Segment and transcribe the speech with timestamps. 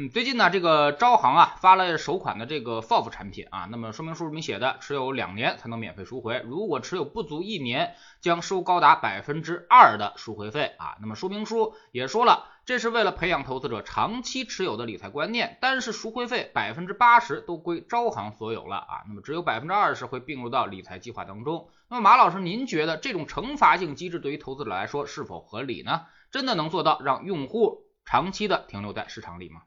[0.00, 10.96] 嗯，最近呢，这个招行啊发了首款的这个 FOF 产品啊，那么说明书里面写的，持有两年才能免费赎回，如果持有不足一年，将收高达百分之二的赎回费啊。
[11.02, 21.68] 那么说明书也说了，这是为了培养投资者长期持有的理财观念，但是赎回费百分之八十都归招行所有了啊，那么只有百分之二十会并入到理财计划当中。
[21.90, 26.06] 那么马老师，您觉得这种惩罚性机制对于投资者来说是否合理呢？
[26.30, 29.60] 真的能做到让用户长期的停留在市场里吗？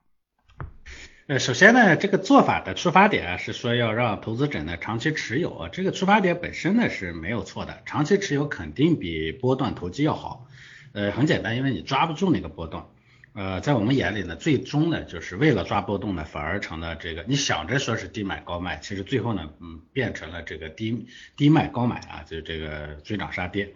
[1.25, 10.49] 呃，首先呢，这个做法的出发点啊，是说要让投资者呢长期持有啊，这个出发点本身呢是没有错的，长期持有肯定比波段投机要好。
[10.91, 12.89] 呃，很简单，因为你抓不住那个波动。
[13.31, 23.73] 呃，在我们眼里呢，最终呢，就是为了抓波动呢，反而成了这个，你想着说是低买高卖，其实最后呢，嗯，变成了这个低低卖高买啊，就这个追涨杀跌。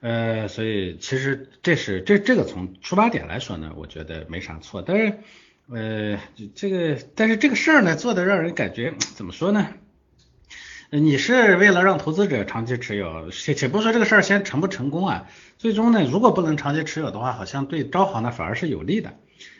[0.00, 5.18] 呃，所以其实这是这这个从出发点来说呢，我觉得没啥错，但是。
[5.68, 6.20] 呃，
[6.54, 9.68] 这个，但是这个事儿呢，做的让人感觉怎么说呢？
[10.90, 15.26] 你是为了让投资者长期持有，且且不说这个事儿先成不成功啊，
[15.58, 19.14] 最终呢，如果不能长期持有的话，好像对招行呢反而是有利的，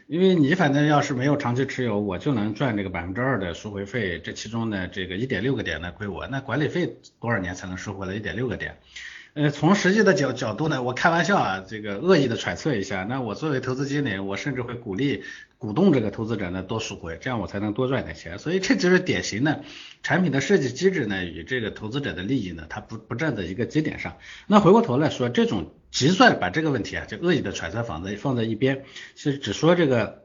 [0.06, 8.78] 因为你反正要是没有长期持有，我就能赚这个百分之二的赎回费，这其中呢，这个一点六个点呢归我，那管理费多少年才能收回来一点六个点？
[9.36, 15.24] 呃，从实际的角角度呢，我开玩笑啊，这个恶意的揣测一下，那我作为投资经理，我甚至会鼓励、
[15.58, 18.38] 鼓动这个投资者呢多赎回，这样我才能多赚点钱。
[18.38, 19.62] 所以这就是典型的
[20.02, 24.16] 产品的设计机制呢与这个投资者的利益呢，它不不站在一个基点上。
[24.46, 28.84] 那回过头来说，这种计算把这个问题啊，就恶意的揣测放在放在一边，
[29.16, 30.24] 其实只说这个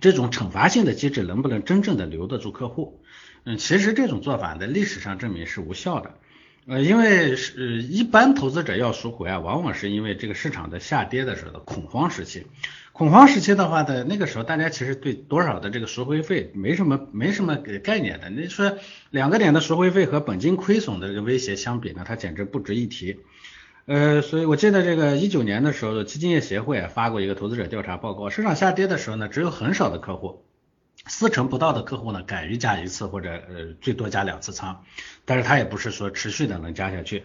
[0.00, 3.00] 这种惩罚性的机制能不能真正的留得住客户？
[3.44, 6.14] 嗯，其实这种做法在历史上证明是无效的。
[6.66, 12.46] 呃，因为是一般投资者要赎回啊，往往是因为这个市场的下跌的时候的恐慌时期。
[12.92, 18.28] 恐慌时期的话呢，那个时候大家其实对多少的这个赎回费没什么没什么概念的。
[18.28, 18.76] 你说
[19.10, 23.16] 两个点的赎回费和本金亏损的这个威胁相比呢，它简直不值一提。
[23.86, 30.44] 呃，所以我记得这个一九年的时候，基金业协会发过一个投资者调查报告，市场下跌的时候呢，只有很少的客户。
[31.06, 34.84] 四成不到的客户呢，敢于加一次或者呃最多加两次仓，
[35.24, 37.24] 但是他也不是说持续的能加下去，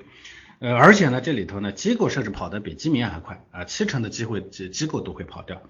[0.59, 5.61] 呃而且呢这里头呢机构甚至跑得比基民还快啊，七成的机会机机构都会跑掉，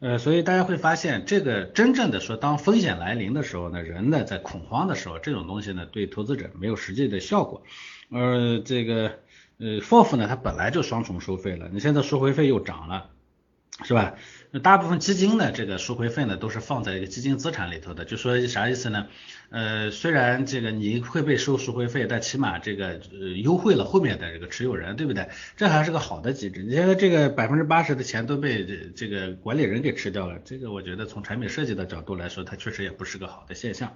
[0.00, 7.62] 呃所以大家会发现这个真正的说当风险来临的时候呢，人呢在恐慌的时候，这种东西呢对投资者没有实际的效果，
[8.10, 9.18] 呃这个
[9.58, 13.10] 呃 FOF 呢它本来就双重收费了，你现在赎回费又涨了。
[13.84, 14.14] 是吧？
[14.52, 18.06] 那大部分基金呢，这个赎回费呢，都是放在一个基金资产里头的。
[18.06, 19.06] 就说啥意思呢？
[19.50, 25.28] 呃，虽然这个你会被收赎回费，但起码这个呃优惠了后面的这个持有人，对不对？
[25.56, 26.62] 这还是个好的机制。
[26.62, 28.64] 你现在这个百分之八十的钱都被
[28.96, 33.94] 这个管理人给吃掉了，这个我觉得从产品设计的角度来说，它确实也不是个好的现象。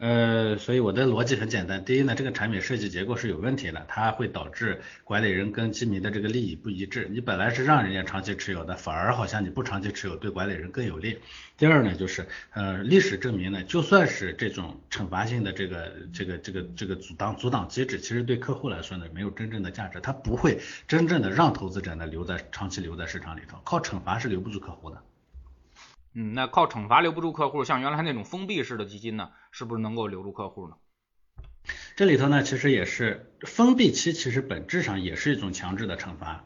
[0.00, 1.84] 呃，所以我的逻辑很简单。
[1.84, 7.06] 第一呢，这个产品设计结构是有问题的，它会导致管理人跟基民的这个利益不一致。
[7.10, 11.18] 你本来是让人家长期持有的，反而好像你不长期持有对管理人更有利。
[11.58, 23.58] 第二呢，就是呃，历史证明呢，就算是这种惩罚性的这个这个这个这个阻挡阻挡机制，其实对客户来说呢，没有真正的价值，它不会真正的让投资者呢留在长期留在市场里头。
[23.64, 24.96] 靠惩罚是留不住客户的。
[26.14, 30.74] 嗯，那靠惩罚留不住客户，像原来那种封闭式的基金呢，是不是能够留住客户呢？
[31.94, 36.44] 这里头呢，其实也是封闭期，其实本质上也是一种强制的惩罚。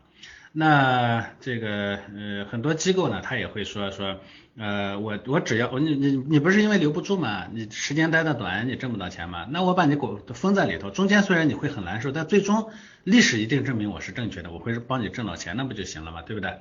[0.52, 4.20] 那这个呃，很多机构呢，他也会说说，
[4.56, 12.70] 呃，我我只要你你你不是因为留不住嘛，你时间待的短，你挣不到钱嘛，那我把你给封在里头，中间虽然你会很难受，但最终
[13.02, 16.60] 历史一定证明我是正确的，我会帮你挣到钱，那不就行了嘛，对不对？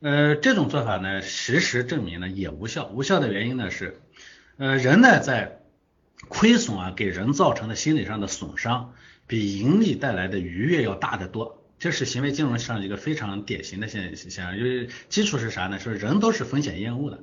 [0.00, 2.86] 呃，这种做法呢，事实证明呢也无效。
[2.86, 4.00] 无效的原因呢是，
[4.56, 5.60] 呃，人呢在
[6.28, 8.92] 亏损啊给人造成的心理上的损伤，
[9.26, 11.64] 比盈利带来的愉悦要大得多。
[11.80, 14.56] 这是行为金融上一个非常典型的现现象。
[14.56, 15.78] 因为基础是啥呢？
[15.80, 17.20] 说人都是风险厌恶的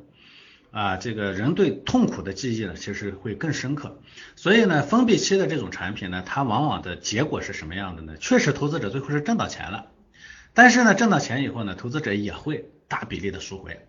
[0.71, 4.01] 啊，这个人对痛苦的记忆呢其实会更深刻。
[4.35, 8.17] 所以呢，封闭期的这种产品呢，它往往的结果是什么样的呢？
[8.19, 9.87] 确实，投资者最后是挣到钱了。
[10.53, 13.87] 但是呢，挣到钱以后呢，投资者也会大比例的赎回，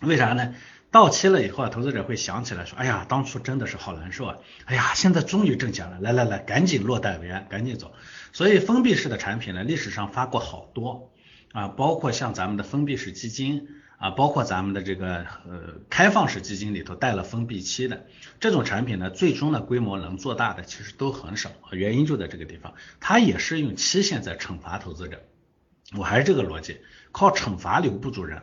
[0.00, 0.54] 为啥呢？
[0.92, 7.92] 到期了以后啊，投资者会想起来说，哎呀，当初真的是好难受啊，哎呀，现在终于挣钱了，来来来，赶紧落袋为安，赶紧走。
[8.32, 11.10] 所以封闭式的产品呢，历史上发过好多
[11.52, 13.68] 啊，包括像咱们的封闭式基金
[13.98, 18.06] 啊，包括咱们的这个呃开放式基金里头带了封闭期的
[18.40, 25.20] 这种产品呢，最终呢规模能做大的其实都很少，原因就在这个地方，它也是用期限在惩罚投资者。
[25.94, 26.78] 我还是这个逻辑，
[27.12, 28.42] 靠惩罚留不住人。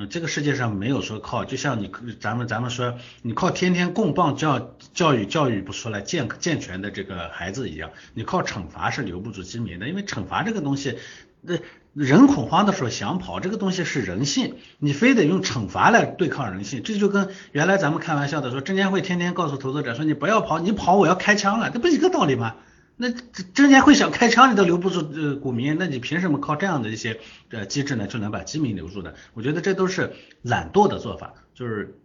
[0.00, 1.90] 嗯，这个世界上没有说靠，就像你
[2.20, 10.98] 咱们咱们说，你靠天天供棒教教育教育不出来健健全的这个孩子一样，你靠惩罚是留不住基民的，因为惩罚这个东西，
[11.40, 11.56] 那
[11.94, 22.54] 人恐慌的时候想跑，这个东西是人性，你非得用惩罚来对抗人性，这就跟原来咱们开玩笑的说，证监会天天告诉投资者说你不要跑，你跑我要开枪了，这不一个道理吗？
[23.00, 29.14] 那证监会想开枪，你都留不住呃股民，那你凭什么靠这样的一些呃机制呢就能把基民留住的？
[29.34, 30.12] 我觉得这都是
[30.42, 31.96] 懒惰的做法，就是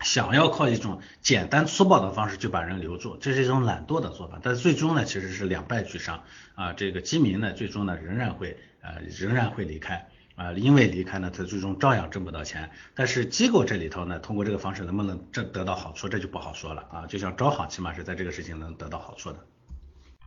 [0.00, 4.40] 想要靠一种简单粗暴的方式就把人留住，这是一种懒惰的做法。
[4.42, 6.24] 但是最终呢，其实是两败俱伤
[6.56, 6.72] 啊。
[6.72, 12.70] 这个基民呢，最终呢仍然会呃仍然会离开啊，因为离开呢，他最终照样挣不到钱。
[12.96, 17.06] 但是机构这里头呢，通过这个方式能不能挣得到好处，这就不好说了啊。
[17.06, 19.38] 就像招行，起码是在这个事情能得到好处的。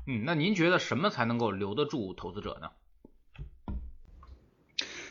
[0.05, 2.69] 嗯，那您觉得什么才能够留得住投资者呢？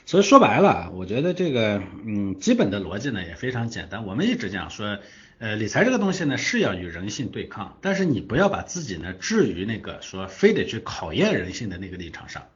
[0.05, 4.05] 所以说白了，我觉得这个嗯，基本的逻辑呢也非常简单。
[4.05, 4.99] 我们一直讲说，
[5.39, 12.49] 呃，理财这个东西呢是要与人性对抗，但是你不要把自己呢置于那个说非得去考验人性的那个立场上。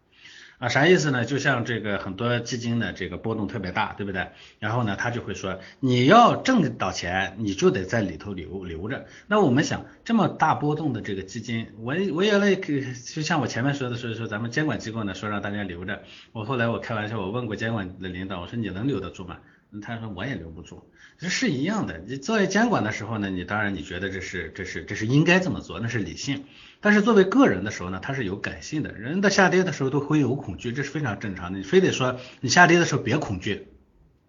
[0.58, 1.26] 啊，啥意思呢？
[1.26, 4.28] 就像这个很多基金的这个波动特别大，对不对？
[4.58, 9.04] 然后呢，他就会说，你要挣到钱，你就得在里头留留着。
[9.26, 16.02] 那我们想，这么大波动的这个基金，我我原来给，就像我前面说的，说说咱们监管机构呢，说让大家留着。
[16.32, 19.36] 我后来我开玩笑，我问过监管的领导，我说你能留得住吗？
[19.82, 21.98] 他说我也留不住，这是一样的。
[21.98, 26.44] 你作为监管的时候呢，你当然你觉得这是这是这是应该这么做，那是理性。
[26.80, 28.92] 但是作为个人的时候呢，他是有感性的。
[28.92, 31.58] 人的下跌的时候都会有恐惧，这是非常正常的。
[31.58, 33.68] 你非得说你下跌的时候别恐惧，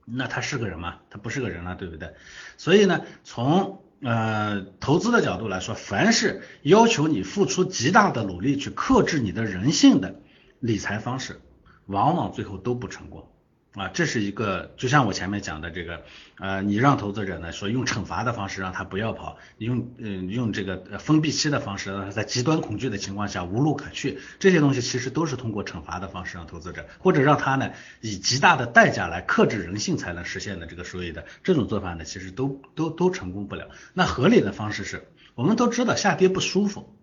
[0.05, 0.95] 那他是个人吗？
[1.09, 2.13] 他不是个人了，对不对？
[2.57, 10.21] 所以呢，从呃投资的角度来说，凡是要求你付出极大的努力去克制你的人性的
[10.59, 11.41] 理财方式，
[11.85, 13.29] 往往最后都不成功。
[13.77, 16.01] 啊，这是一个，就像我前面讲的这个，
[16.39, 27.71] 呃，你让投资者呢说用惩罚的方式让他不要跑，用嗯用这个封闭期的方式让他在极端恐惧的情况下无路可去，这些东西其实都是通过惩罚的方式让投资者，或者让他呢
[28.01, 33.69] 以极大的代价来克制人性才能实现的这个收益的这种做法呢，其实都都都成功不了。
[33.94, 36.97] 那合理的方式是，我们都知道下跌不舒服。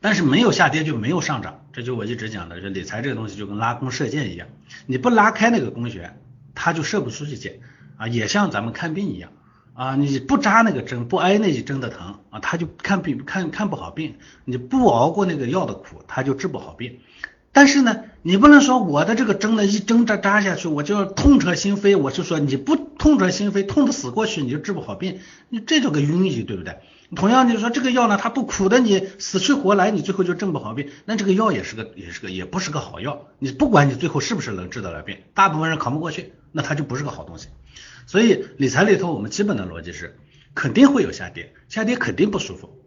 [0.00, 4.48] 但是没有下跌就没有上涨，这就我一直讲的，就理财这个东西就跟拉弓射箭一样，
[4.86, 6.18] 你不拉开那个弓弦，
[6.54, 7.60] 它就射不出去箭
[7.96, 9.30] 啊，也像咱们看病一样
[9.74, 16.98] 啊，你不扎那个针，不挨那一针的疼啊，他就看病看看不好病，你不熬过那个药的苦，他就治不好病。
[17.52, 25.18] 但是呢，你不能说我的这个针呢一针扎扎下去，我就要痛彻心扉，我就说你不痛彻心扉，痛得死过去，你就治不好病，
[25.48, 26.76] 你这就个庸医，对不对？
[27.16, 33.26] 同样，你说这个药呢，它不苦的，你死去活来，你最后就治不好病，那这个药也是个，也是个，也不是个好药。
[33.40, 37.48] 你不管你最后是不是能治得了病，大部分人扛不过去，那它就不是个好东西。
[38.06, 40.18] 所以理财里头，我们基本的逻辑是，
[40.54, 42.80] 肯定会有下跌，下跌肯定不舒服，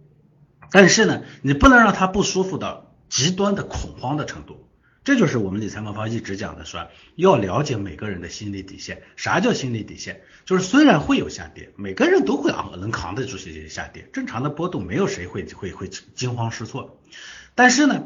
[0.71, 4.62] 但是呢，你不能让它不舒服到极端的恐慌的程度。
[5.03, 9.01] 这就是我们理财魔方一直讲的，说要了解每个人的心理底线。
[9.17, 10.21] 啥叫心理底线？
[10.45, 17.01] 就是虽然会有下跌，每个人都会啊能扛得住这些下跌，正常的波动没有谁会会会惊慌失措。
[17.54, 18.06] 但是呢，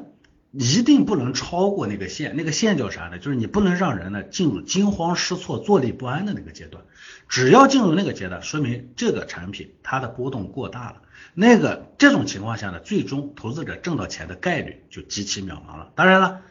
[0.52, 3.20] 一定不能超过那个线，那个线叫啥呢？
[3.20, 6.84] 就是你不能让人呢进入惊慌失措、坐立不安的那个阶段。
[7.30, 11.04] 只要进入那个阶段，说明这个产品它的波动过大了。
[11.36, 15.92] 那个这种情况下呢，最终投资者挣到钱的概率就极其渺茫了。
[15.94, 16.42] 当然了。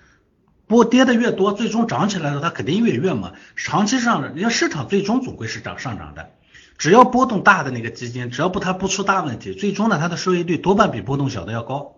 [0.66, 3.32] 波跌的越多，最终涨起来了，它肯定越越猛。
[3.54, 6.30] 长期上，人家市场最终总归是涨上涨的。
[6.76, 11.94] 只要波动大的那个基金，只要不它不出大问题，最终呢它的收益率多半比波动小的要高，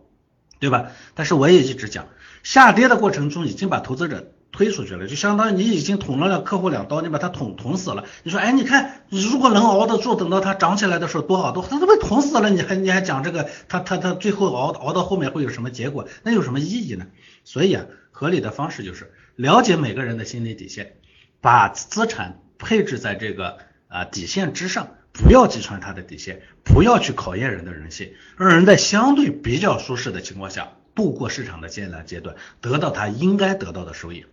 [0.60, 0.88] 对吧？
[1.14, 2.06] 但是我也一直讲，
[2.42, 8.04] 下跌的过程中已经把投资者推出去了，就相当于你已经捅了两客户两刀，你把他捅捅死了。
[8.22, 16.06] 你说，哎，你看，如果能熬得住，等到它涨起来的时候多好多，他都被捅死了，你还你还讲这个，他他他最后熬熬到后面会有什么结果？
[16.22, 17.06] 那有什么意义呢？
[17.44, 17.87] 所以啊。
[18.18, 20.96] 合理的方式就是了解每个人的心理底线，
[21.40, 34.26] 把资产配置在这个啊底线之上，不要击穿他的底线，不要去考验人的人性，让人在相对比较舒适的情况下度过市场的艰难阶段，得到他应该得到的收益。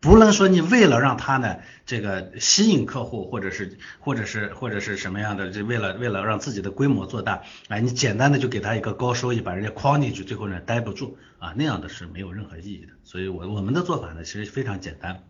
[0.00, 12.92] 不能说你为了让他呢这个吸引客户，或者是或者是或者是什么样的，就为了为了让自己的规模做大，哎，你简单的就给他一个高收益，把人家框进去，最后呢待不住啊，那样的是没有任何意义的。
[13.04, 15.24] 所以，我我们的做法呢其实非常简单，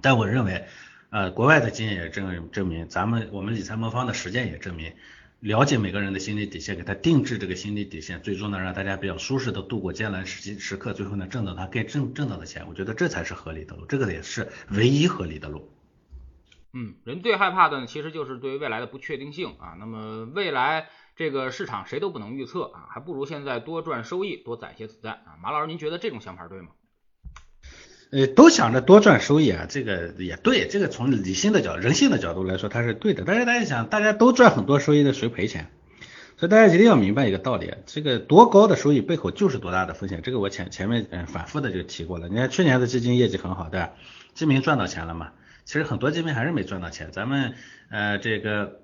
[0.00, 0.66] 但我认为，
[1.10, 4.92] 呃，国外的经验也证证明，咱们我们理财魔方的实践也证明，
[5.42, 15.68] 了解每个人的心理底线，给他定制这个心理底线，最终呢让大家比较舒适的度过艰难时时刻，最后呢挣到他该挣挣到的钱，我觉得这才是合理的路，这个也是唯一合理的路。
[16.72, 19.74] 嗯，人最害怕的呢，其实就是对于未来的不确定性啊。
[19.80, 25.34] 那么未来这个市场谁都不能预测啊，还不如现在多赚收益，多攒些子弹啊。
[25.42, 26.68] 马老师，您觉得这种想法对吗？
[28.12, 33.24] 呃，都想着多赚收益啊，这个也对，这个从理性的角、人性的角度来说，它是对的。
[33.26, 35.70] 但是大家想，大家都赚很多收益的，谁赔钱？
[36.36, 40.20] 所以大家一定要明白一个道理，这个多高的收益背后就是多大的风险。
[40.22, 42.28] 这个我前前面嗯反复的就提过了。
[42.28, 43.92] 你看去年的基金业绩很好，对吧？
[44.34, 45.30] 基民赚到钱了嘛？
[45.64, 47.08] 其实很多基民还是没赚到钱。
[47.12, 47.54] 咱们
[47.88, 48.80] 呃这个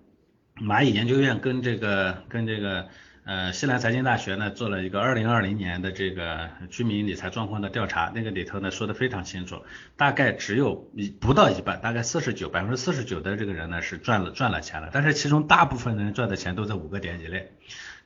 [0.57, 2.89] 蚂蚁研究院跟这个跟这个
[3.29, 9.63] 呃西南财经大学呢做了一个二零二零年的这个居民理财状况的调查，那个里头呢说的非常清楚，
[9.99, 17.53] 大概只有一不到一半，大概四十九百分之四十九的这个人呢是赚了赚了钱了，但是其中大部分人赚的钱都在五个点以内，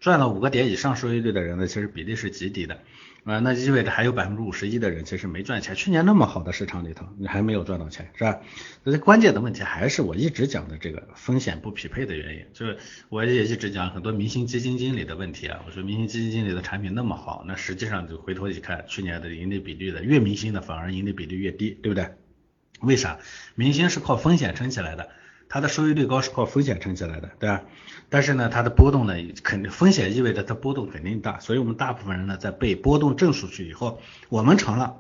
[0.01, 2.81] 赚了五个点以上收益率的人呢，其实比例是极低的。
[3.25, 5.77] 啊，那意味着还有百分之五十一的人其实没赚钱。
[5.77, 8.41] 去年那么好的市场里头，你还没有赚到钱，是吧？
[8.83, 12.45] 所以关键的问题还是我一直讲的这个风险不匹配的原因。
[12.53, 12.79] 就是
[13.11, 15.61] 我也一直讲很多明星基金经理的问题啊。
[15.67, 22.09] 我说明星基金经理的产品那么好，那实际上就回头一看，去年的盈利比率的越明星的反而盈利比率越低，对不对？
[22.81, 23.21] 为啥？
[23.55, 25.11] 明星是靠风险撑起来的。
[25.53, 27.63] 它的收益率高是靠风险撑起来的，对吧？
[28.09, 34.97] 但是呢，它的波动呢，肯定风险意味着它波动肯定大，所以我们大部分人呢，在被波动挣出去以后，我们成了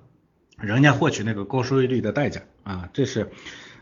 [0.58, 3.30] 人家获取那个高收益率的代价啊，这是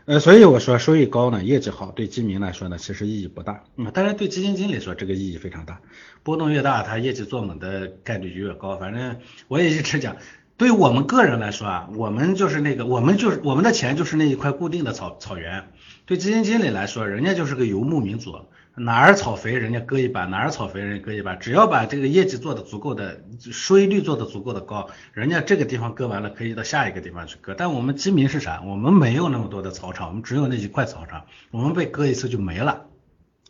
[0.05, 5.81] 呃，所以我说收益高呢，业绩好，对基民来说呢，其实意义不大，嗯，当然对基金经理说这个意义非常大，
[6.23, 8.77] 波动越大，它业绩做猛的概率就越高。
[8.77, 9.17] 反正
[9.49, 10.15] 我也一直讲，
[10.55, 15.67] 对于我们个人来说啊，我们就是那个，我们就是我们的钱就是那一块固定的草草原。
[16.11, 18.37] 对基金经理来说，人家就是个游牧民族，
[18.75, 27.55] 哪儿草肥人家割一把，哪儿草肥人家割一把，只要把这个业绩做的足够的，收益率做的足够的高，人家这个地方割完了，可以到下一个地方去割。
[27.57, 28.61] 但我们基民是啥？
[28.61, 32.87] 我们没有那么多的草场，我们只有那几块草场，我们被割一次就没了。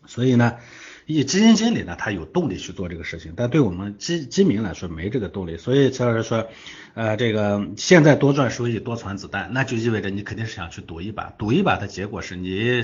[0.05, 0.57] 所以呢，
[1.05, 5.57] 以基金经理呢，他有动力去做这个事情，但对我们基基民来说没这个动力。
[5.57, 6.47] 所以齐老师说。
[6.93, 12.83] 呃，这个现在多赚收益，多攒子弹，那就意味着你肯定是想去赌一把，赌一把的结果是你，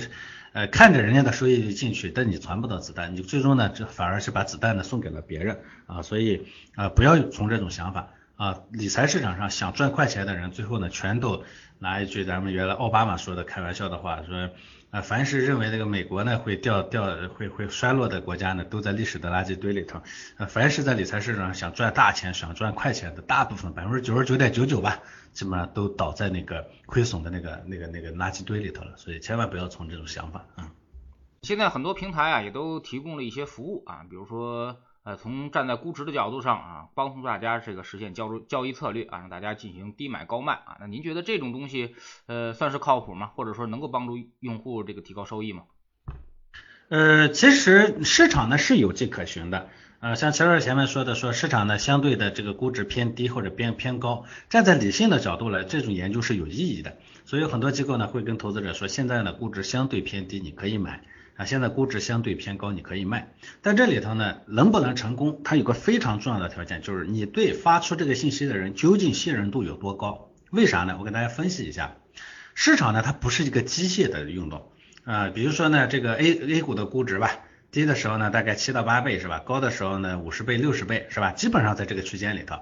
[0.53, 11.43] 呃，看着人家的收益进去，但你攒不到子弹，你最终呢，这反而是把子弹呢送给了别人啊，所以啊，不要从这种想法啊，理财市场上想赚快钱的人，最后呢，全都
[11.77, 14.49] 拿一句咱们原来奥巴马说的开玩笑的话说。
[14.89, 20.01] 啊，凡是认为这个美国呢会掉掉会会衰落的国家呢，都在历史的垃圾堆里头。
[20.37, 24.99] 啊，凡是在理财市场想赚大钱、想赚快钱的，大部分百分之九十九点九九吧，
[25.33, 28.95] 基本上都倒在那个亏损的那个那个那个垃圾堆里头了。
[28.95, 30.71] 所以千万不要从这种想法啊。
[31.41, 34.77] 现在很多平台啊也都提供了一些服务啊，比如说。
[35.07, 40.75] 呃，从站在估值的角度上啊，帮助大家这个实现交交易策略啊，让大家进行低买高卖啊。
[40.81, 41.95] 那您觉得这种东西
[42.25, 43.27] 呃算是靠谱吗？
[43.27, 45.63] 或者说能够帮助用户这个提高收益吗？
[46.89, 49.69] 呃，其实市场呢是有迹可循的。
[50.01, 56.97] 呃，像前面前面说的，说市场呢相对的这个估值偏低或者偏偏高，站在理性的角度来，这种研究是有意义的。
[57.23, 61.01] 所以很多机构呢会跟投资者说，现在呢估值相对偏低，你可以买。
[61.37, 63.31] 啊，现在估值相对偏高，你可以卖。
[63.61, 70.31] 但这里头呢，能不能成功，它有个非常重要的条件，就是你对发出这个信息的人究竟信任度有多高？
[70.49, 70.97] 为啥呢？
[70.99, 71.95] 我给大家分析一下。
[72.55, 74.71] 市场呢，它不是一个机械的运动
[75.03, 75.29] 啊。
[75.29, 77.29] 比如说呢，这个 A A 股的估值吧，
[77.69, 79.37] 低的时候呢大概七到八倍是吧？
[79.45, 81.33] 高的时候呢五十倍、六十倍是吧？
[81.33, 82.55] 基本上在这个区间里头。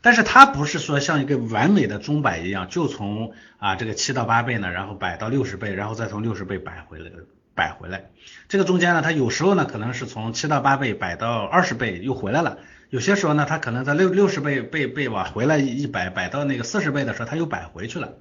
[0.00, 7.10] 但是它不是说像一个完美的钟摆一样，就从啊这个七到八倍呢，然后摆到六十倍，然后再从六十倍摆回来。
[7.56, 8.10] 摆回来，
[8.48, 12.58] 这个中间呢，它有时候呢可能是从七到八倍摆到二十倍又回来了，
[12.90, 18.12] 有些时候呢它可能在六六十倍倍倍往回来一摆摆到那个四十倍的时候它又摆回去了，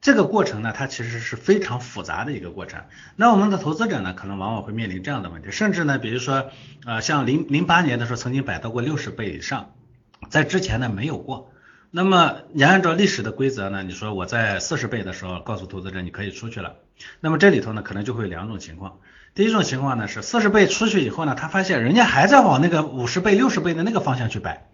[0.00, 2.82] 这个过程呢它其实是非常复杂的一个过程。
[3.14, 6.50] 那我们的投资者呢可能往往会面临这样的问题，甚至呢比如说
[6.84, 9.74] 呃像零零八年的时候曾经摆到过六十倍以上，
[10.28, 11.52] 在之前呢没有过。
[11.92, 13.82] 那么你按照历史的规则呢？
[13.84, 16.74] 你说我在四十倍的时候告诉投资者你可以出去了，
[17.20, 18.98] 那么这里头呢可能就会有两种情况。
[19.34, 24.68] 第一种情况呢是四十倍出去以后呢，他发现人家还在往那个五十倍、六十倍的那个方向去摆。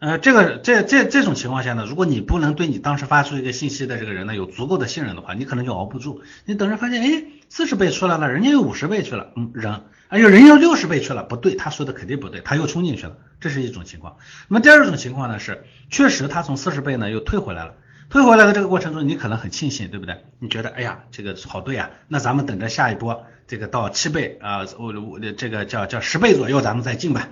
[0.00, 6.20] 呃，这个这这这种情况下呢，如果你不能对你当时发出一个信息的这个人呢有足够的信任的话，你可能就熬不住。
[6.44, 9.82] 你等着发现，哎，四十倍出来了，人家又五十倍去了，嗯，人。
[10.08, 14.16] 哎呦，人家六十倍去了，不对，他说的肯定不对，他又冲进去了，这是一种情况。
[14.48, 17.74] 那么第二种情况呢是，确实他从四十倍呢又退回来了。
[18.14, 20.22] 退回来的这个过程中，你可能很庆幸，对不对？
[20.38, 27.30] 你觉得，哎呀，这个好对啊，那咱们等着下一波，这个到七倍啊，我我这个叫叫十倍左右，咱们再进吧。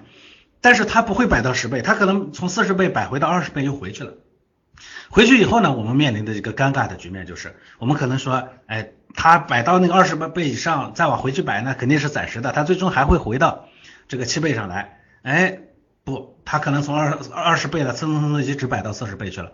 [0.60, 4.14] 但是它不会摆到十倍，它可能从四十倍摆回到二十倍又回去了。
[5.08, 13.68] 回去以后呢，我们面临的一个尴尬的局面就是，我们可能说，哎，它摆到那个二十倍以上，再往回去摆，那肯定是暂时的，它最终还会回到
[14.08, 14.98] 这个七倍上来。
[15.22, 15.60] 哎，
[16.02, 19.52] 不，它可能从二二十倍了，蹭蹭蹭一直摆到四十倍去了。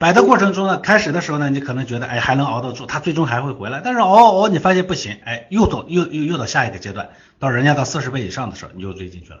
[0.00, 3.82] 摆的过程中呢，开始的时候呢，你可能觉得，哎，还能熬得住，他最终还会回来。
[3.84, 9.40] 但是熬熬熬，你发现不行，哎，又走又又又到下一个阶段，到人家到四十倍以上的时候，你就追进去了。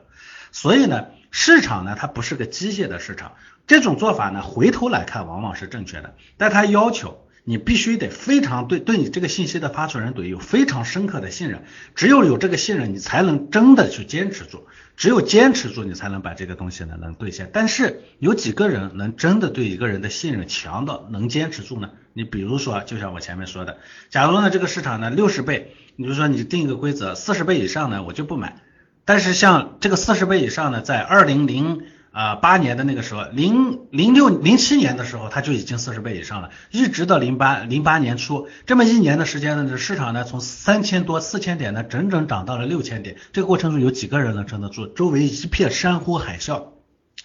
[0.52, 3.32] 所以呢，市场呢，它不是个机械的市场。
[3.66, 11.64] 这种做法呢，回头来看往往是正确的，但它要求你必须得非常对对你这个信息的发出人得有非常深刻的信任。
[11.94, 14.66] 只有有这个信任，你才能真的去坚持住。
[14.96, 17.48] 只有坚持住，你才能把这个东西呢能兑现。
[17.52, 21.90] 但是有几个人能真的对一个人的信任强到能坚持住呢？
[22.12, 23.78] 你比如说，就像我前面说的，
[24.10, 28.60] 假如呢这个市场呢六十倍，你就说你定一个规则，四十倍以上呢我就不买。
[29.06, 43.16] 但是像这个四十倍以上呢，在二零零啊八年的那个时候，零零六零七年的时候，它就已经四十倍以上了，一直到零八零八年初，这么一年的时间呢，这市场呢从三千多四千点呢，整整涨到了六千点。
[43.32, 44.86] 这个过程中有几个人能撑得住？
[44.88, 46.64] 周围一片山呼海啸，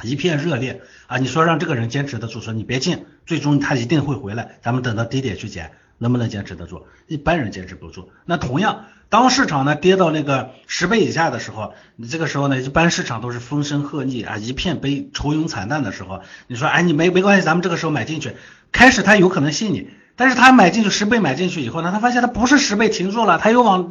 [0.04, 1.18] 一片热烈啊！
[1.18, 5.72] 你说让这个人坚持得住，说你别进，最终他一定会回来，咱们等到低点去捡。
[5.98, 6.84] 能不能坚持得住？
[7.08, 8.10] 一般人坚持不住。
[8.26, 18.36] 那同样，当市场呢跌到那个十倍以下的时候，你这个时候呢，一般市场都是风声鹤唳啊，一片悲愁云惨淡的时候，你说，哎，你没没关系，咱们这个时候买进去，
[18.72, 23.90] 开始他有可能信你，但是他买进去十倍买进去以后呢，他发现他不是十倍停住了，他又往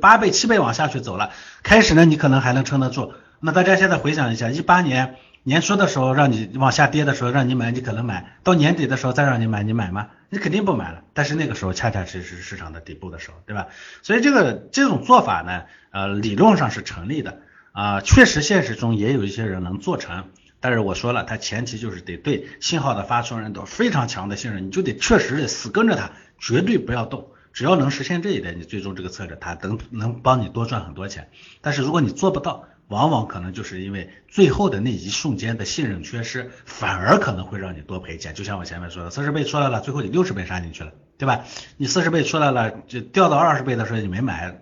[0.00, 1.30] 八倍、七倍往下去走了。
[1.62, 3.12] 开始呢，你可能还能撑得住。
[3.40, 5.16] 那大家现在回想一下，一八年。
[5.44, 10.10] 年初的时候让你往下跌的时候让你买，你可能买到年底的时候再让你买，你买吗？
[10.28, 11.02] 你肯定不买了。
[11.14, 13.66] 但是那个时候恰恰是是市场的底部的时候，对吧？
[14.02, 17.40] 所以这个这种做法呢，呃，理论上是成立的
[17.72, 20.26] 啊，确实现实中也有一些人能做成。
[20.60, 27.30] 但是我说了，它前提就是得对信号的发出人都非常强的信任，你就得确实得死跟着它，绝对不要动。
[27.52, 31.28] 只要能实现这一点，你最终这个策略它能能帮你多赚很多钱。
[31.60, 38.34] 但是如果你做不到，往往可能就是因为最后的那一瞬间的信任缺失，反而可能会让你多赔钱。
[38.34, 41.44] 就像我前面说的，四十倍出来了，最后你六十倍杀进去了，对吧？
[41.78, 44.60] 你四十倍出来了，就掉到二十倍的时候你没买，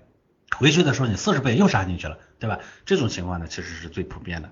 [0.56, 2.60] 回去的时候你四十倍又杀进去了，对吧？
[2.86, 4.50] 这种情况呢，其实是最普遍的。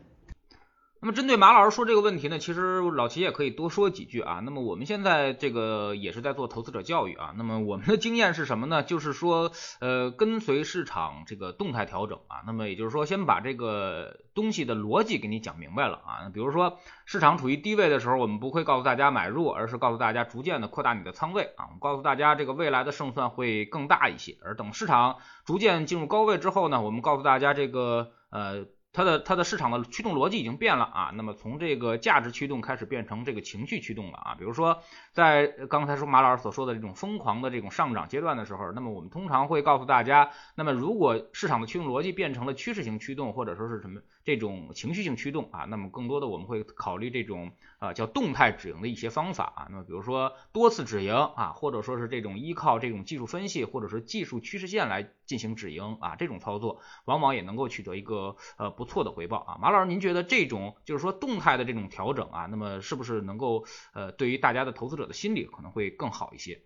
[1.01, 4.41] 那么针对马老师说这个问题呢，其实老齐也可以多说几句啊。
[4.45, 7.33] 那么我们现在这个也是在做投资者教育啊。
[7.37, 8.83] 那么我们的经验是什么呢？
[8.83, 12.43] 就是说，呃，跟随市场这个动态调整啊。
[12.47, 16.31] 那么也就是说，先把这个东西的逻辑给你讲明白了啊。
[16.35, 21.67] 比如说，市场处于低位的时候，我们不会告诉大家买入，而是告诉大家逐渐的扩大你的仓位啊。
[21.67, 24.37] 我们告诉大家这个未来的胜算会更大一些。
[24.43, 28.67] 而等市场逐渐进入高位之后呢，我们告诉大家这个呃。
[28.99, 34.83] 它的它的市场的驱动逻辑已经变了啊，那么从这个价值驱动开始变成这个情绪驱动了啊，比如说
[35.13, 58.88] 在刚才说马老师所说的这种疯狂的这种上涨阶段的时候，那么我们通常会告诉大家，那么如果市场的驱动逻辑变成了趋势型驱动或者说是什么这种情绪性驱动啊，那么更多的我们会考虑这种啊叫动态止盈的一些方法啊，那么比如说多次止盈啊，或者说是这种依靠这种技术分析或者是技术趋势线来进行止盈啊，这种操作往往也能够取得一个呃不。
[58.88, 66.62] 错的回报啊，马老师，您觉得这种就是说动态的这种调整啊，那么是不是能够呃，对于大家的投资者的心理可能会更好一些？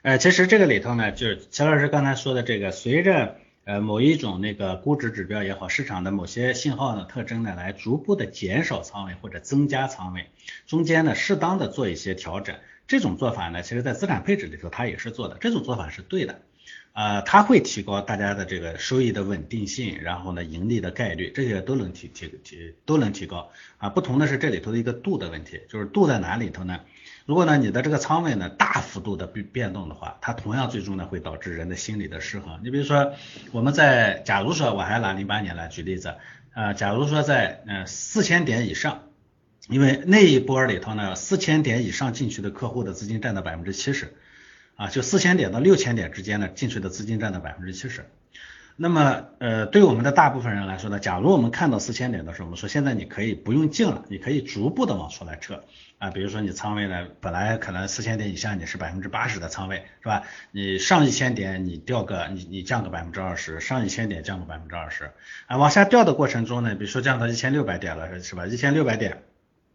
[0.00, 10.30] 呃，其实这个里头呢，就是齐老师刚才说的这个，随着呃某一种那个估值指标也好，市场的某些信号的特征呢，来逐步的减少仓位或者增加仓位，
[10.66, 12.56] 中间呢适当的做一些调整，
[12.88, 16.40] 这种做法呢，其实在资产配置里头它也是做的，这种做法是对的。
[16.92, 23.88] 呃，它会提高大家的这个收益的稳定性，然后呢，盈利的概率，这些都能提提提都能提高啊。
[23.88, 26.80] 不同的是这里头的一个度的问题，就是度在哪里头呢？
[27.30, 32.58] 如果呢你的这个仓位呢大幅度的变变动的话，它同样最终呢会导致人的心理的失衡。
[32.64, 33.12] 你比如说
[33.52, 36.16] 我们在假如说我还拿零八年来举例子，
[36.54, 39.04] 呃，假如说在呃四千点以上，
[39.68, 44.12] 因为那一波里头呢四千点以上进去的客户的资金占到百分之七十。
[44.74, 48.10] 啊，就四千点到六千点之间呢，进去的资金占到百分之七十。
[48.74, 55.62] 那么，呃，对我们的大部分人来说呢，假如我们看到四千点的时候，我们说现在你可以不用进了，你可以逐步的往出来撤
[56.00, 56.10] 啊。
[56.10, 60.24] 比如说你仓位呢，本来可能四千点以下你是百分之八十的仓位，是吧？
[60.50, 65.12] 你上一千点你掉个你你降个百分之二十，上一千点降个百分之二十
[65.46, 65.56] 啊。
[65.56, 68.48] 往下掉的过程中呢，比如说降到一千六百点了，是吧？
[68.48, 69.22] 一千六百点。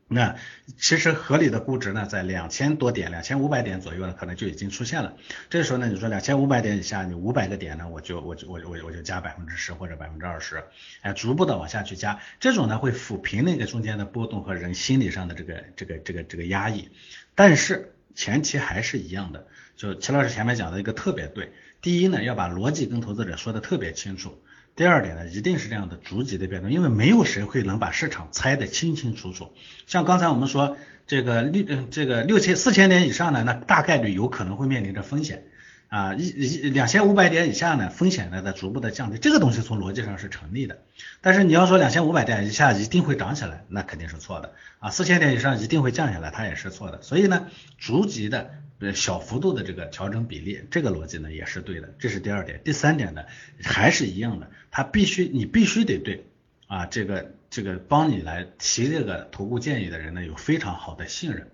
[0.07, 0.35] 那
[0.77, 5.17] 其实合理的估值呢，在两千多点、两千五百点左右呢，可能就已经出现了。
[5.49, 10.63] 这时候呢，你说两千五百点以下，你五百个点呢，我就我就我我我就加百分之十或者百分之二十，
[11.01, 16.91] 哎，逐步的往下去加，这种呢会抚平那个中间的波动和人心理上的这个这个这个这个压抑。
[17.33, 24.39] 但是前提还是一样的，就齐老师前面讲的一个特别对，第一呢，要把逻辑跟投资者说的特别清楚。
[24.75, 29.53] 第二点呢，一定是这样的逐级的变动，因为没有谁会能把市场猜得清清楚楚。
[29.87, 35.45] 像刚才我们说这个六这个六千四千点以上呢，那大概率有可能会面临着风险
[35.87, 40.79] 啊，一一两千五百点以下呢，风险呢在逐步的降低，这个东西从逻辑上是成立的。
[41.21, 47.01] 但是你要说两千五百点以下一定会涨起来，那肯定是错的啊，四千点以上一定会降下来，它也是错的。
[47.01, 48.51] 所以呢，逐级的。
[48.93, 52.61] 小幅度的这个调整比例，这个逻辑呢也是对的，这是第二点。
[52.63, 53.23] 第三点呢，
[53.63, 56.27] 还是一样的，它必须你必须得对
[56.67, 61.47] 啊，这个这个帮你来提这个投顾建议的人呢有非常好的信任，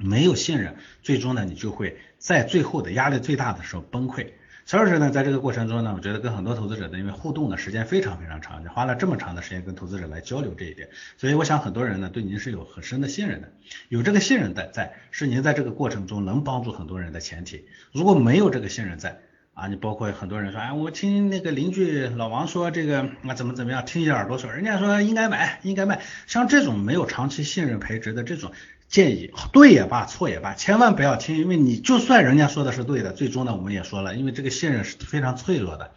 [0.00, 4.32] 没有信任，最终呢你就会在最后的压力最大的时候崩溃。
[4.66, 13.52] 所以说呢，在这个过程中呢，我觉得跟很多投资者呢，因为互动的时间非常非常长，你花了这么长的时间跟投资者来交流这一点，所以我想很多人呢对您是有很深的信任的，
[13.88, 17.66] 有这个信任在在，是您在这个过程中能帮助很多人的前提。
[17.90, 19.18] 如果没有这个信任在
[19.60, 28.52] 啊，你包括很多人说，哎，我听那个邻居老王说这个啊怎么怎么样，听一耳朵说，人家说应该买应该卖，像这种没有长期信任培植的这种。
[28.88, 35.92] 建议对也罢，错也罢，千万不要听，因为你就算人家说的是对的，最终呢，我们也说了，因为这个信任是非常脆弱的，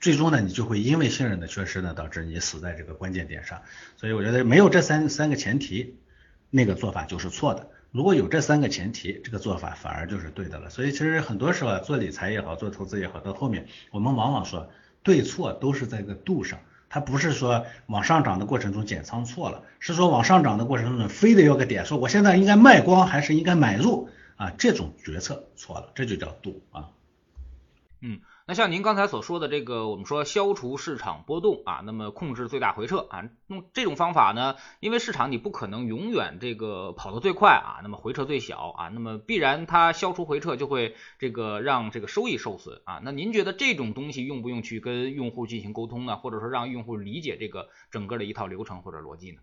[0.00, 3.60] 最终呢，你就会因为信任的缺失呢，导致你死在这个关键点上。
[3.98, 5.96] 所以我觉得没有这三三个前提，
[6.48, 10.68] 那个做法就是错的；如果有这三个前提，这个做法反而就是对的了。
[10.68, 14.68] 所以其实很多时候做理财也好，做投资也好，到后面我们往往说
[15.02, 16.58] 对错都是在一个度上。
[16.90, 24.52] 它不是说往上涨的过程中减仓错了，是说往上涨的过程中非得要个点，说我现在应该卖光还是应该买入啊？
[24.58, 26.88] 这种决策错了，这就叫度啊。
[28.00, 28.20] 嗯。
[28.50, 43.02] 那像您刚才所说的这个，我们说消除市场波动啊，那么控制最大回撤啊，用这种方法呢，因为市场你不可能永远这个跑得最快啊，那么回撤最小啊，那么必然它消除回撤就会这个让这个收益受损啊。
[43.04, 46.16] 那您觉得这种东西用不用去跟用户进行沟通呢？
[46.16, 49.42] 或者说让用户理解这个整个的一套流程或者逻辑呢？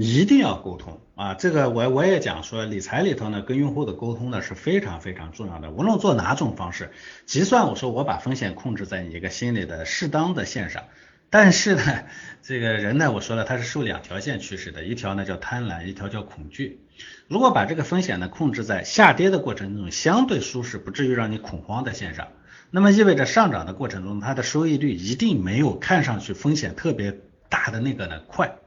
[0.00, 1.34] 一定要沟通啊！
[1.34, 5.72] 这个我我也讲说，理财里头呢，跟用户的沟通呢是非常非常重要的。
[5.72, 6.92] 无论做哪种方式，
[7.26, 10.84] 即算我说我把风险控制在你一个心理的适当的线上，
[11.30, 11.82] 但是呢，
[12.42, 16.78] 这个人呢，我说了他是受两条线驱使的，一条呢叫贪婪，一条叫恐惧。
[17.26, 22.28] 如果把这个风险呢控制在下跌的过程中相对舒适，不至于让你恐慌的线上，
[22.70, 28.58] 那么意味着上涨的过程中它的收益率一定没有看上去风险特别大的那个呢快。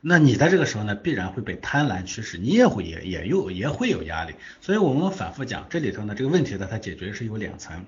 [0.00, 4.34] 那你在这个时候呢，必然会被贪婪驱使，你也会也也有也会有压力。
[4.60, 7.84] 所以我们反复讲，这里头呢这个问题呢，它解决是有两层。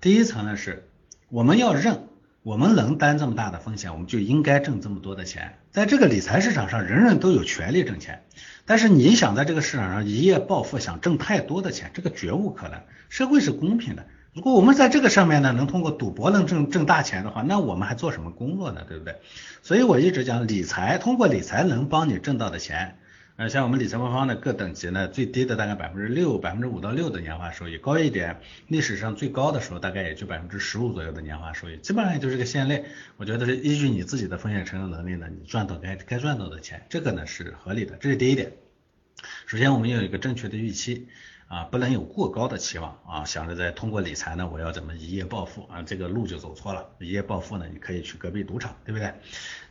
[0.00, 0.88] 第一层呢是
[1.30, 2.08] 我们要认，
[2.42, 5.58] 我们能担这么大的风险，我们就应该挣这么多的钱。
[5.70, 8.24] 在这个理财市场上，人人都有权利挣钱，
[8.66, 12.82] 但是你想在这个市场上一夜暴富，想挣太多的钱，这个绝无可能。
[13.08, 14.06] 社会是公平的。
[14.34, 18.84] 如果我们在这个上面呢，能通过赌博能挣挣大钱的话，那我们还做什么工作呢？
[18.88, 19.20] 对不对？
[19.62, 22.98] 所以我一直讲理财，通过理财能帮你挣到的钱，
[23.36, 32.86] 呃，像我们理财魔方的各等级呢，最低的大概百分之六、百分之五到六的年化收益，高一点，历史上最高的时候大概也就百分之十五左右的年化收益，基本上也就是个线类。
[33.16, 38.50] 我觉得是依据你自己的风险承受能力呢，你赚到该该赚到的钱，这个呢是合理的，这是第一点。
[39.46, 41.06] 首先我们要有一个正确的预期。
[41.54, 46.84] 啊，不能有过高的期望啊，想着在通过理财呢，我要怎么一夜暴富啊，这个路就走错了。
[46.98, 49.14] 一夜暴富呢，你可以去隔壁赌场，对不对？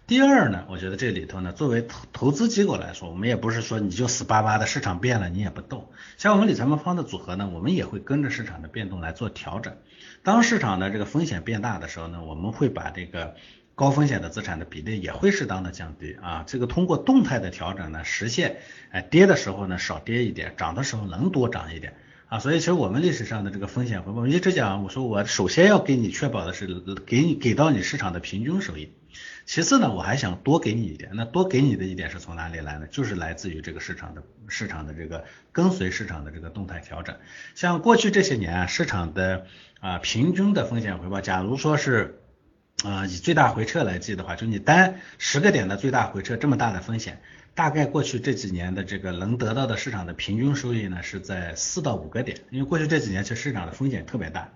[0.07, 5.89] 第二呢，我觉得这里头呢，作为投投资机构来说，我们也不是说你就死巴巴的，市场变了你也不动。
[6.15, 9.75] 像我们理财魔方的组合呢，我们也会跟着市场的变动来做调整。
[10.23, 13.35] 当市场的这个风险变大的时候呢，我们会把这个。
[13.75, 18.57] 高风险的资产的比例也会适当的降低啊，这个通过动态的调整呢，实现
[18.91, 21.95] 哎跌的时候呢少跌一点，涨的时候能多涨一点
[22.27, 26.67] 啊，所以其实我们历史上的这个风险回报，一直讲，我说我首先要给你确保的是
[27.07, 28.93] 给你给到你市场的平均收益，
[29.47, 32.85] 其次呢我还想多给你一点，那多给你的一点是从哪里来呢？
[32.91, 37.15] 就是来自于这个市场的市场的这个跟随市场的这个动态调整，
[37.55, 39.47] 像过去这些年啊，市场的
[39.79, 42.19] 啊平均的风险回报，假如说是。
[42.83, 47.21] 啊，以最大回撤来计的话，就你单十个点的最大回撤这么大的风险，
[47.55, 52.39] 大概过去这几年的这个能得到的市场的平均收益呢，是在四到五个点。
[52.49, 54.51] 因为过去这几年其实市场的风险特别大，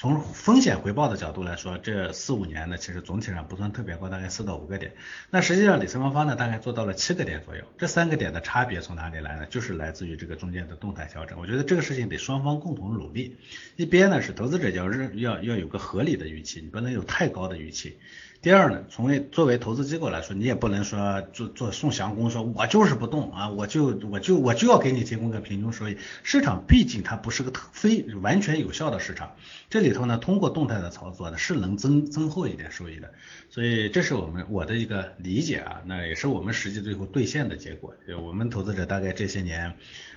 [0.00, 4.92] 从风险回报的角度来说，这四五年呢，其实总体上不算特别高，大概四到五个点。
[5.28, 7.64] 那实际上理财方方呢，大概做到了七个点左右。
[7.78, 9.46] 这三个点的差别从哪里来呢？
[9.46, 11.36] 就是来自于这个中间的动态调整。
[11.40, 13.38] 我觉得这个事情得双方共同努力。
[13.74, 17.98] 一边呢是投资者要认要要有个合理的预期，你不能有太高的预期。
[18.40, 25.98] 第二呢，从为作为投资机构来说，你也不能说做做宋祥工说，我就是不动啊，我就我就我就要给你提供个平均收益。
[26.22, 29.34] 市场毕竟它不是个特非完全有效的市场，
[29.68, 33.12] 这里头呢，通过动态的操作呢，是能增增厚一点收益的。
[33.50, 37.92] 所以这是我们我的一个理解啊，那也是我们实际最后兑现的结果。
[38.06, 39.74] 就我们投资者大概这些年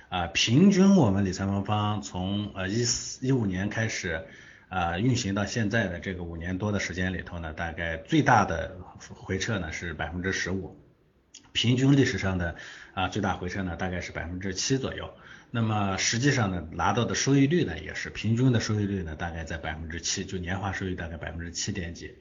[0.08, 4.24] 啊，平均我们理财方方从呃一四一五年开始。
[4.72, 10.80] 啊，运行到现在的这个五年多的时间里头呢，大概最大的回撤呢是百分之十五，
[11.52, 12.56] 平均历史上的
[12.94, 15.12] 啊最大回撤呢大概是百分之七左右。
[15.54, 22.14] 那么实际上呢，拿到的收益率呢也是平均的收益率呢大概在百分之七，就年化收益大概百分之七点几。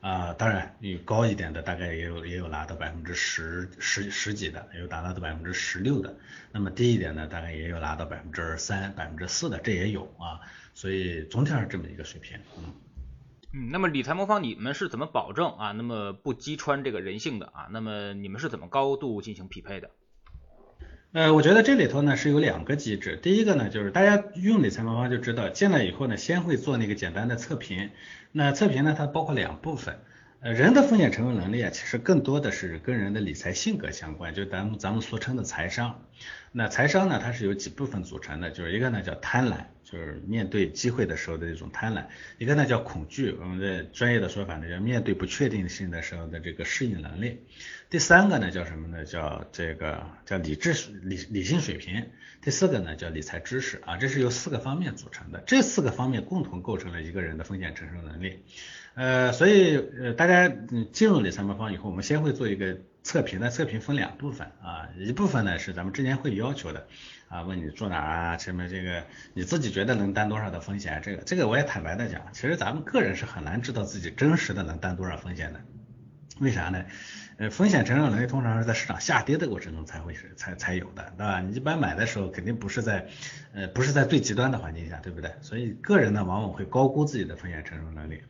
[0.00, 6.16] 啊，当然有高一点的大概也有也有拿到百分之十十十几的，也有达到的百分之十六的。
[6.52, 10.40] 那么低一点呢，大概也有拿到百分之三、百分之四的，这也有啊。
[10.78, 12.72] 所以总体上是这么一个水平，嗯，
[13.52, 15.72] 嗯，那么理财魔方你们是怎么保证啊？
[15.72, 17.66] 那么不击穿这个人性的啊？
[17.72, 19.90] 那么你们是怎么高度进行匹配的？
[21.10, 27.90] 呃，我觉得这里头呢是有两个机制，第一个呢就是大家用理财魔方就知道，进来以后呢先会做那个简单的测评，
[28.30, 29.98] 那测评呢它包括两部分。
[30.40, 36.04] 呃，人的风险承受能力啊，其实更多的是跟人的理财性格相关，就咱们咱们俗称的财商。
[36.52, 42.04] 那财商呢，它是由几部分组成的，就是一个呢叫贪婪，就是面对机会的时候的一种贪婪；
[42.38, 47.38] 一个呢叫恐惧，我们的专业的说法呢叫面对不确定性的时候的这个适应能力；
[47.90, 49.04] 第三个呢叫什么呢？
[49.04, 50.72] 叫这个叫理智
[51.02, 52.04] 理理性水平；
[52.40, 58.38] 第四个呢叫理财知识啊，这是由四个方面组成的，这四个方面共同构成了一个人的风险承受能力。
[58.98, 60.52] 呃，所以呃，大家
[60.92, 66.88] 进入理财魔方以后，我们先会做一个测评，那测评分两部分啊，一部分呢是咱们之前会要求的
[67.28, 75.60] 啊，问你住哪啊，前面这个你自己觉得能担多少的风险，这个这个我也坦白的讲，其实咱们个人是很难知道自己真实的能担多少风险的，
[76.40, 76.84] 为啥呢？
[77.38, 81.40] 呃，风险承受能力通常是在市场下跌的过程中才会是才才有的，对吧？
[81.40, 83.06] 你一般买的时候肯定不是在
[83.54, 85.30] 呃不是在最极端的环境下，对不对？
[85.40, 88.20] 所以个人呢往往会高估自己的风险承受能力。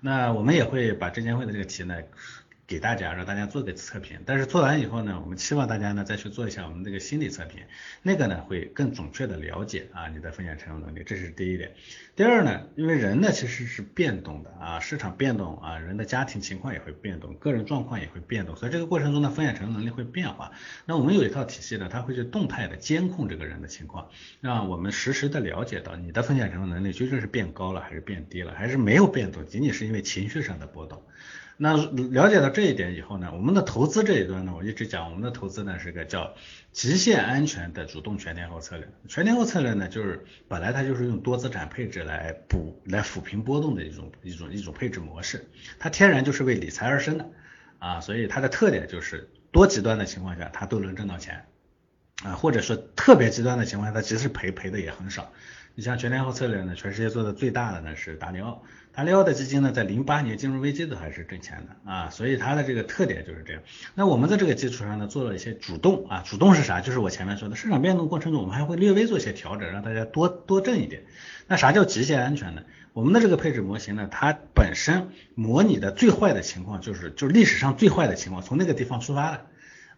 [0.00, 1.94] 那我们也会把证监会的这个题呢。
[2.66, 7.60] 给大家让大家做个测评，但是做完以后呢，我们期望大家呢再去做一下我们这个心理测评，
[8.02, 11.74] 那个呢会更准确的了解啊你的风险承受能力，这是第一点。
[12.16, 20.52] 第二呢，因为人呢其实是变动的啊，市场变动啊，人的家庭情况也会变动，个人状况也会变动，所以这个过程中呢风险承受能力会变化。
[20.86, 24.08] 那我们有一套体系呢，它会去动态的监控这个人的情况，
[24.40, 31.02] 让我们实时的了解到你的风险承受能力究竟是变高了还是变低了，还是没有变动，仅仅是因为情绪上的波动。
[31.56, 36.34] 那了解到这一点以后呢，我们的投资这一端呢，我一直讲我们的投资呢是个叫
[36.72, 38.88] 极限安全的主动全天候策略。
[39.08, 45.46] 全天候策略呢，就是本来它就是用多资产配置来补来抚平波动的一种一种一种配置模式，
[45.78, 47.30] 它天然就是为理财而生的
[47.78, 51.46] 啊，所以它的特点就是多极端的情况下它都能挣到钱
[52.24, 55.32] 啊，或者说特别极端的情况下，它即使赔赔的也很少。
[55.76, 58.62] 你像全天候策略呢，全世界做的最大的呢是达利奥。
[58.92, 63.60] 达利奥的基金呢，在零八年金融危机都还是挣钱的啊，所以它的这个特点就是这样。
[63.96, 66.80] 那我们在这个基础上呢，做了一些主动啊，主动是啥？
[66.80, 71.02] 就是我前面说的市场变动过程中，我们还会略微做一些调整，让大家多多挣一点。
[71.48, 72.62] 那啥叫极限安全呢？
[72.92, 79.46] 我们的这个配置模型呢，它本身模拟的最坏的情况，就是就是历史上最坏的情况，从那个地方出发的。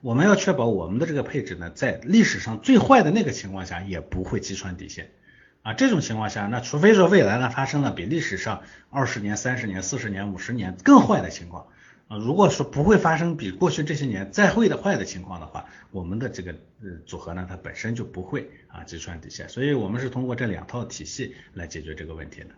[0.01, 5.11] 我们要确保我们的这个配置呢，在历史上最坏的那个情况下，也不会击穿底线。
[5.67, 11.67] 啊，这种情况下，那除非说未来呢发生了比历史上二十年、三十年、四十年、五十年更坏的情况
[12.07, 22.51] 啊，如果说不会发生比过去这些年再会的坏的情况的话，我们的这个呃组合呢，它本身就不会啊击穿底线，所以我们是通过这两套体系来解决这个问题的。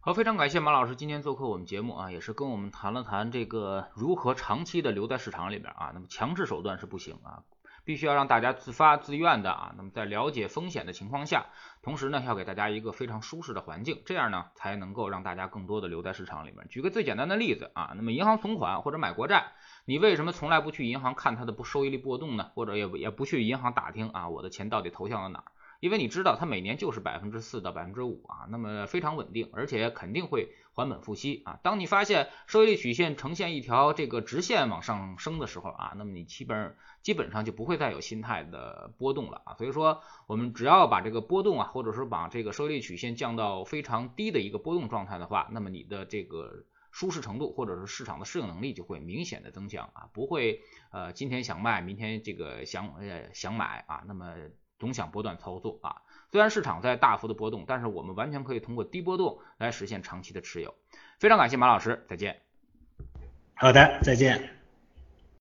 [0.00, 7.44] 好，非常感谢马老师今天做客我们节目啊，也是跟我们谈了谈这个如何长期的留在市场里边啊，那么强制手段是不行啊。
[7.88, 11.46] 必须要让大家自发自愿的啊，那么在了解风险的情况下，
[11.80, 16.68] 同时呢，要给大家一个非常舒适的环境，这样呢，才能够让大家更多的留在市场里面。
[16.68, 19.52] 举个最简单的例子啊，那么银行存款或者买国债，
[19.86, 22.50] 你为什么从来不去银行看它的不收益率波动呢？
[22.54, 25.44] 或者也也不去银行打听啊，我的钱到底投向了哪儿？
[25.80, 30.50] 因为你知道它每年就是百分之四到百分之五啊，那么非常稳定，而且肯定会。
[30.78, 31.58] 还本付息啊。
[31.64, 39.54] 当你发现收益率曲线呈现一条这个直线往上升的时候啊，那么你基本基本上就不会再有心态的波动了啊。
[39.54, 50.62] 所以说，我们只要把这个波动啊，或者说把这个收益率曲线降到非常低的一个波动状态的话，那么你的这个舒适程度或者是市场的适应能力就会明显的增强啊，不会
[50.92, 54.32] 呃今天想卖，明天这个想呃想买啊，那么
[54.78, 56.02] 总想波段操作啊。
[56.30, 60.74] 虽然市场在大幅的波动，但是我们完全可以通过低波动来实现长期的持有。
[61.18, 62.40] 非常感谢马老师，再见。
[63.54, 64.57] 好的，再见。